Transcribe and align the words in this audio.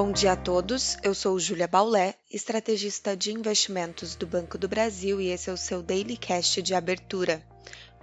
Bom 0.00 0.12
dia 0.12 0.34
a 0.34 0.36
todos, 0.36 0.96
eu 1.02 1.12
sou 1.12 1.40
Júlia 1.40 1.66
Baulé, 1.66 2.14
estrategista 2.30 3.16
de 3.16 3.32
investimentos 3.32 4.14
do 4.14 4.28
Banco 4.28 4.56
do 4.56 4.68
Brasil 4.68 5.20
e 5.20 5.26
esse 5.26 5.50
é 5.50 5.52
o 5.52 5.56
seu 5.56 5.82
Daily 5.82 6.16
Cast 6.16 6.62
de 6.62 6.72
abertura. 6.72 7.42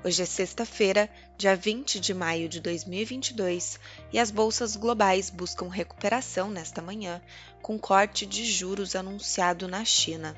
Hoje 0.03 0.21
é 0.21 0.25
sexta-feira, 0.25 1.09
dia 1.37 1.55
20 1.55 2.01
de 2.01 2.13
maio 2.13 2.49
de 2.49 2.59
2022, 2.59 3.79
e 4.11 4.19
as 4.19 4.29
bolsas 4.29 4.75
globais 4.75 5.29
buscam 5.29 5.69
recuperação 5.69 6.49
nesta 6.49 6.81
manhã, 6.81 7.21
com 7.61 7.79
corte 7.79 8.25
de 8.25 8.43
juros 8.43 8.93
anunciado 8.93 9.65
na 9.65 9.85
China. 9.85 10.35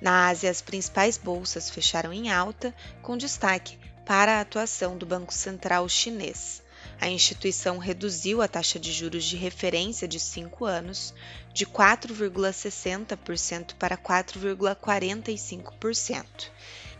Na 0.00 0.26
Ásia, 0.30 0.50
as 0.50 0.60
principais 0.60 1.16
bolsas 1.16 1.70
fecharam 1.70 2.12
em 2.12 2.32
alta, 2.32 2.74
com 3.02 3.16
destaque 3.16 3.78
para 4.04 4.38
a 4.38 4.40
atuação 4.40 4.98
do 4.98 5.06
Banco 5.06 5.32
Central 5.32 5.88
Chinês. 5.88 6.60
A 7.02 7.08
instituição 7.08 7.78
reduziu 7.78 8.40
a 8.40 8.46
taxa 8.46 8.78
de 8.78 8.92
juros 8.92 9.24
de 9.24 9.34
referência 9.34 10.06
de 10.06 10.20
5 10.20 10.64
anos 10.64 11.12
de 11.52 11.66
4,60% 11.66 13.74
para 13.76 13.98
4,45%. 13.98 16.24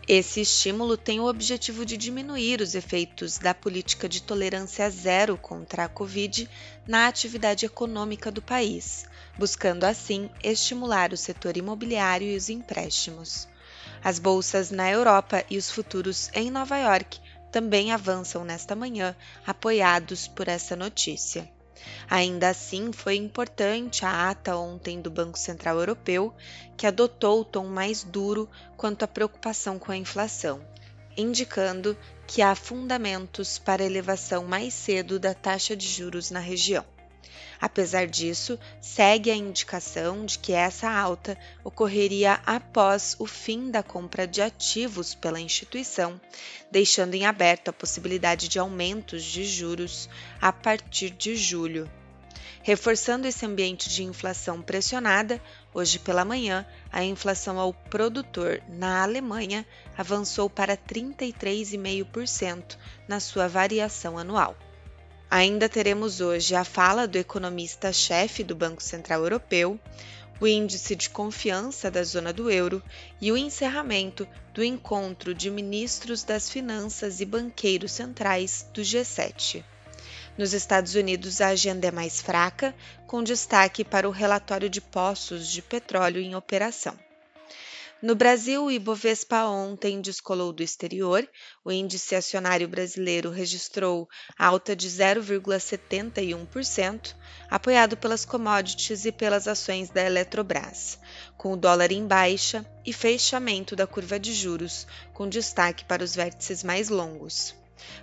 Esse 0.05 0.41
estímulo 0.41 0.97
tem 0.97 1.21
o 1.21 1.25
objetivo 1.25 1.85
de 1.85 1.95
diminuir 1.95 2.59
os 2.59 2.75
efeitos 2.75 3.37
da 3.37 3.53
política 3.53 4.09
de 4.09 4.21
tolerância 4.21 4.89
zero 4.89 5.37
contra 5.37 5.85
a 5.85 5.87
Covid 5.87 6.49
na 6.85 7.07
atividade 7.07 7.65
econômica 7.65 8.29
do 8.29 8.41
país, 8.41 9.05
buscando 9.37 9.85
assim 9.85 10.29
estimular 10.43 11.13
o 11.13 11.17
setor 11.17 11.55
imobiliário 11.55 12.27
e 12.27 12.35
os 12.35 12.49
empréstimos. 12.49 13.47
As 14.03 14.19
bolsas 14.19 14.69
na 14.69 14.91
Europa 14.91 15.45
e 15.49 15.57
os 15.57 15.71
futuros 15.71 16.29
em 16.33 16.51
Nova 16.51 16.77
York 16.77 17.22
também 17.53 17.91
avançam 17.91 18.43
nesta 18.43 18.75
manhã, 18.75 19.15
apoiados 19.45 20.27
por 20.27 20.47
essa 20.47 20.75
notícia. 20.75 21.47
Ainda 22.09 22.49
assim, 22.49 22.91
foi 22.91 23.15
importante 23.15 24.03
a 24.03 24.31
ata 24.31 24.57
ontem 24.57 24.99
do 24.99 25.11
Banco 25.11 25.37
Central 25.37 25.77
Europeu, 25.77 26.33
que 26.75 26.87
adotou 26.87 27.41
o 27.41 27.45
tom 27.45 27.67
mais 27.67 28.03
duro 28.03 28.49
quanto 28.75 29.03
à 29.03 29.07
preocupação 29.07 29.77
com 29.77 29.91
a 29.91 29.97
inflação, 29.97 30.65
indicando 31.15 31.95
que 32.25 32.41
há 32.41 32.55
fundamentos 32.55 33.59
para 33.59 33.83
elevação 33.83 34.45
mais 34.45 34.73
cedo 34.73 35.19
da 35.19 35.35
taxa 35.35 35.75
de 35.75 35.87
juros 35.87 36.31
na 36.31 36.39
região. 36.39 36.83
Apesar 37.59 38.07
disso, 38.07 38.59
segue 38.81 39.31
a 39.31 39.35
indicação 39.35 40.25
de 40.25 40.37
que 40.37 40.51
essa 40.51 40.91
alta 40.91 41.37
ocorreria 41.63 42.39
após 42.45 43.15
o 43.19 43.25
fim 43.25 43.71
da 43.71 43.81
compra 43.81 44.27
de 44.27 44.41
ativos 44.41 45.15
pela 45.15 45.39
instituição, 45.39 46.19
deixando 46.71 47.13
em 47.13 47.25
aberto 47.25 47.69
a 47.69 47.73
possibilidade 47.73 48.47
de 48.47 48.59
aumentos 48.59 49.23
de 49.23 49.45
juros 49.45 50.09
a 50.41 50.51
partir 50.51 51.09
de 51.09 51.35
julho. 51.35 51.89
Reforçando 52.63 53.27
esse 53.27 53.45
ambiente 53.45 53.89
de 53.89 54.03
inflação 54.03 54.61
pressionada, 54.61 55.41
hoje 55.73 55.99
pela 55.99 56.23
manhã, 56.23 56.65
a 56.89 57.03
inflação 57.03 57.59
ao 57.59 57.73
produtor 57.73 58.63
na 58.69 59.03
Alemanha 59.03 59.67
avançou 59.97 60.49
para 60.49 60.77
33,5% 60.77 62.77
na 63.05 63.19
sua 63.19 63.49
variação 63.49 64.17
anual. 64.17 64.55
Ainda 65.35 65.67
teremos 65.67 66.21
hoje 66.21 66.53
a 66.53 66.63
fala 66.63 67.07
do 67.07 67.17
economista-chefe 67.17 68.43
do 68.43 68.53
Banco 68.53 68.83
Central 68.83 69.23
Europeu, 69.23 69.79
o 70.39 70.45
índice 70.45 70.95
de 70.95 71.09
confiança 71.09 71.89
da 71.89 72.03
zona 72.03 72.31
do 72.31 72.51
euro 72.51 72.83
e 73.19 73.31
o 73.31 73.35
encerramento 73.35 74.27
do 74.53 74.63
encontro 74.63 75.33
de 75.33 75.49
ministros 75.49 76.21
das 76.23 76.51
finanças 76.51 77.19
e 77.19 77.25
banqueiros 77.25 77.93
centrais 77.93 78.69
do 78.75 78.81
G7. 78.81 79.63
Nos 80.37 80.53
Estados 80.53 80.93
Unidos, 80.93 81.41
a 81.41 81.47
agenda 81.47 81.87
é 81.87 81.91
mais 81.91 82.21
fraca, 82.21 82.75
com 83.07 83.23
destaque 83.23 83.83
para 83.83 84.07
o 84.07 84.11
relatório 84.11 84.69
de 84.69 84.81
poços 84.81 85.47
de 85.47 85.63
petróleo 85.63 86.21
em 86.21 86.35
operação. 86.35 86.95
No 88.03 88.13
Brasil, 88.15 88.65
o 88.65 88.69
Ibovespa 88.69 89.45
ontem 89.45 90.01
descolou 90.01 90.51
do 90.51 90.61
exterior. 90.61 91.25
O 91.63 91.71
índice 91.71 92.15
acionário 92.15 92.67
brasileiro 92.67 93.29
registrou 93.29 94.09
alta 94.37 94.75
de 94.75 94.89
0,71%, 94.89 97.15
apoiado 97.49 97.95
pelas 97.95 98.25
commodities 98.25 99.05
e 99.05 99.11
pelas 99.13 99.47
ações 99.47 99.89
da 99.89 100.03
Eletrobras, 100.03 100.99
com 101.37 101.53
o 101.53 101.57
dólar 101.57 101.93
em 101.93 102.05
baixa 102.05 102.65
e 102.85 102.91
fechamento 102.91 103.73
da 103.73 103.87
curva 103.87 104.19
de 104.19 104.33
juros, 104.33 104.85
com 105.13 105.29
destaque 105.29 105.85
para 105.85 106.03
os 106.03 106.13
vértices 106.13 106.61
mais 106.61 106.89
longos. 106.89 107.55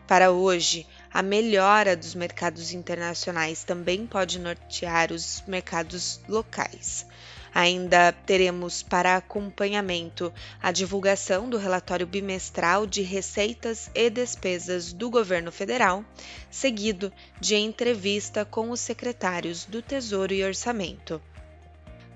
Para 0.07 0.31
hoje, 0.31 0.87
a 1.13 1.23
melhora 1.23 1.97
dos 1.97 2.15
mercados 2.15 2.73
internacionais 2.73 3.65
também 3.65 4.07
pode 4.07 4.39
nortear 4.39 5.13
os 5.13 5.43
mercados 5.47 6.21
locais. 6.29 7.07
Ainda 7.53 8.13
teremos 8.13 8.83
para 8.83 9.17
acompanhamento 9.17 10.33
a 10.63 10.71
divulgação 10.71 11.51
do 11.51 11.59
relatório 11.59 12.07
bimestral 12.07 12.87
de 12.87 13.03
receitas 13.03 13.91
e 13.93 14.09
despesas 14.09 14.93
do 14.93 15.11
governo 15.11 15.51
federal, 15.51 16.05
seguido 16.49 17.13
de 17.41 17.57
entrevista 17.57 18.45
com 18.45 18.71
os 18.71 18.81
secretários 18.81 19.65
do 19.65 19.83
Tesouro 19.83 20.33
e 20.33 20.45
Orçamento. 20.45 21.21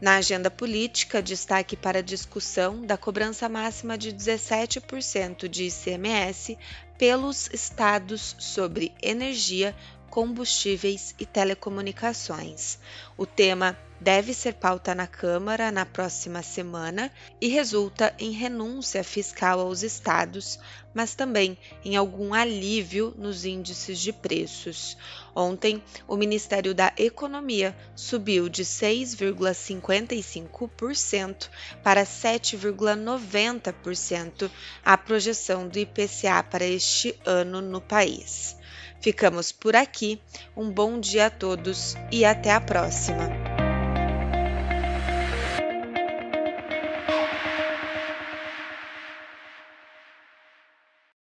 Na 0.01 0.17
agenda 0.17 0.51
política, 0.51 1.23
destaque 1.23 1.77
para 1.77 2.01
a 2.01 2.03
discussão 2.03 2.85
da 2.85 2.97
cobrança 2.97 3.49
máxima 3.49 3.97
de 3.97 4.13
17% 4.13 5.49
de 5.49 5.65
ICMS 5.65 6.59
pelos 7.05 7.51
estados 7.53 8.35
sobre 8.39 8.91
energia, 9.03 9.77
combustíveis 10.09 11.15
e 11.19 11.27
telecomunicações. 11.27 12.79
O 13.15 13.27
tema 13.27 13.77
deve 14.05 14.33
ser 14.35 14.55
pauta 14.55 14.95
na 14.95 15.07
Câmara 15.07 15.73
na 15.73 15.87
próxima 15.87 16.43
semana 16.43 17.11
e 17.41 17.49
resulta 17.49 18.15
em 18.19 18.33
renúncia 18.33 19.03
fiscal 19.03 19.61
aos 19.61 19.83
estados, 19.83 20.59
mas 20.93 21.15
também 21.15 21.57
em 21.83 21.97
algum 21.97 22.35
alívio 22.35 23.15
nos 23.17 23.47
índices 23.47 23.99
de 23.99 24.13
preços. 24.13 24.99
Ontem, 25.35 25.83
o 26.07 26.17
Ministério 26.17 26.75
da 26.75 26.93
Economia 26.99 27.75
subiu 27.97 28.51
de 28.51 28.63
6,55% 28.63 31.49
para 31.83 32.05
7,90% 32.05 34.51
a 34.85 34.99
projeção 34.99 35.67
do 35.67 35.79
IPCA 35.79 36.43
para 36.43 36.67
este 36.67 37.19
ano 37.25 37.63
no 37.63 37.81
país. 37.81 38.55
Ficamos 39.01 39.51
por 39.51 39.75
aqui. 39.75 40.21
Um 40.55 40.71
bom 40.71 41.01
dia 41.01 41.25
a 41.27 41.31
todos 41.31 41.97
e 42.13 42.25
até 42.25 42.53
a 42.53 42.61
próxima. 42.61 43.44